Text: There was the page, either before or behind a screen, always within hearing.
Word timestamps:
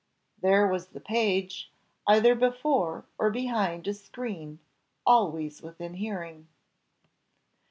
There 0.41 0.65
was 0.65 0.87
the 0.87 0.99
page, 0.99 1.71
either 2.07 2.33
before 2.33 3.05
or 3.19 3.29
behind 3.29 3.87
a 3.87 3.93
screen, 3.93 4.57
always 5.05 5.61
within 5.61 5.93
hearing. 5.93 6.47